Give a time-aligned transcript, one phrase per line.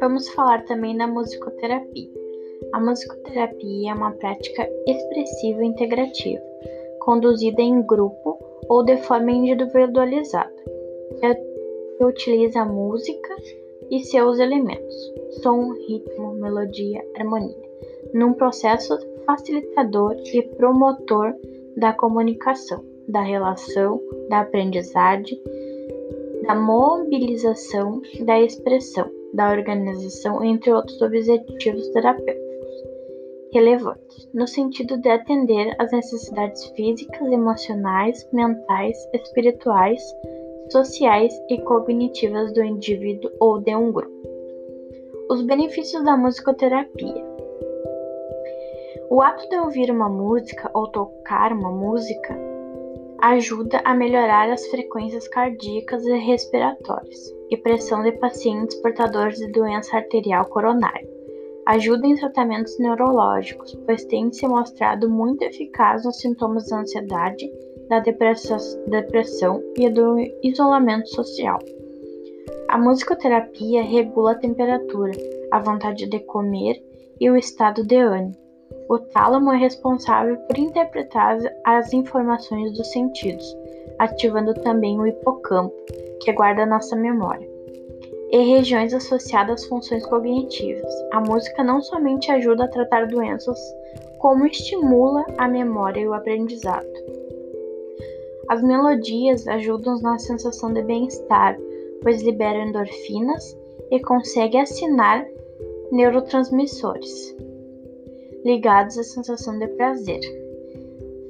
[0.00, 2.10] Vamos falar também da musicoterapia.
[2.72, 6.42] A musicoterapia é uma prática expressiva e integrativa,
[7.00, 8.38] conduzida em grupo
[8.68, 10.52] ou de forma individualizada,
[11.20, 13.36] que utiliza a música
[13.90, 15.12] e seus elementos,
[15.42, 17.70] som, ritmo, melodia, harmonia,
[18.14, 21.34] num processo facilitador e promotor
[21.76, 25.40] da comunicação, da relação, da aprendizagem,
[26.46, 32.42] da mobilização, da expressão da organização, entre outros objetivos terapêuticos
[33.52, 40.02] relevantes, no sentido de atender às necessidades físicas, emocionais, mentais, espirituais,
[40.70, 44.10] sociais e cognitivas do indivíduo ou de um grupo.
[45.30, 47.32] Os benefícios da musicoterapia.
[49.10, 52.34] O ato de ouvir uma música ou tocar uma música
[53.22, 59.96] ajuda a melhorar as frequências cardíacas e respiratórias e pressão de pacientes portadores de doença
[59.96, 61.08] arterial coronária.
[61.66, 67.48] Ajuda em tratamentos neurológicos, pois tem se mostrado muito eficaz nos sintomas da ansiedade,
[67.88, 71.60] da depressão e do isolamento social.
[72.68, 75.12] A musicoterapia regula a temperatura,
[75.52, 76.82] a vontade de comer
[77.20, 78.41] e o estado de ânimo.
[78.88, 83.56] O tálamo é responsável por interpretar as informações dos sentidos,
[83.98, 85.74] ativando também o hipocampo,
[86.20, 87.48] que guarda nossa memória,
[88.30, 90.92] e regiões associadas às funções cognitivas.
[91.12, 93.58] A música não somente ajuda a tratar doenças,
[94.18, 96.86] como estimula a memória e o aprendizado.
[98.48, 101.58] As melodias ajudam na sensação de bem-estar,
[102.02, 103.56] pois liberam endorfinas
[103.90, 105.26] e conseguem assinar
[105.90, 107.34] neurotransmissores
[108.44, 110.20] ligados à sensação de prazer.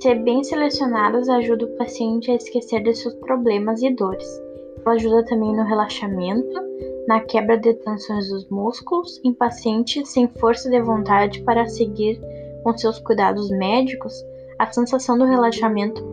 [0.00, 4.28] Se bem selecionadas, ajuda o paciente a esquecer de seus problemas e dores.
[4.84, 6.60] Ela ajuda também no relaxamento,
[7.08, 12.20] na quebra de tensões dos músculos, em pacientes sem força de vontade para seguir
[12.62, 14.14] com seus cuidados médicos.
[14.58, 16.04] A sensação do relaxamento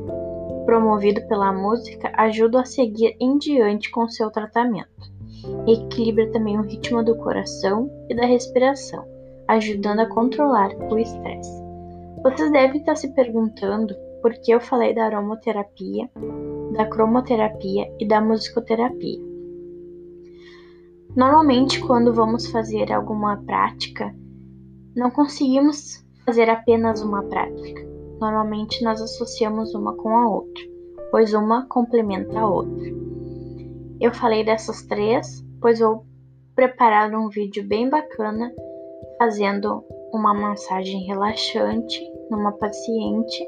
[0.65, 5.13] promovido pela música ajuda a seguir em diante com seu tratamento.
[5.67, 9.05] Equilibra também o ritmo do coração e da respiração
[9.47, 11.63] ajudando a controlar o estresse.
[12.23, 16.09] Vocês devem estar se perguntando por que eu falei da aromaterapia,
[16.73, 19.19] da cromoterapia e da musicoterapia.
[21.15, 24.13] Normalmente, quando vamos fazer alguma prática,
[24.95, 27.81] não conseguimos fazer apenas uma prática.
[28.19, 30.63] Normalmente, nós associamos uma com a outra,
[31.11, 32.91] pois uma complementa a outra.
[34.01, 36.05] Eu falei dessas três, pois vou
[36.55, 38.51] preparar um vídeo bem bacana
[39.17, 39.83] fazendo
[40.13, 43.47] uma massagem relaxante numa paciente,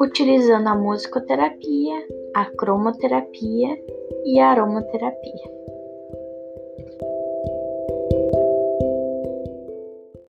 [0.00, 3.76] utilizando a musicoterapia, a cromoterapia
[4.24, 5.56] e a aromaterapia.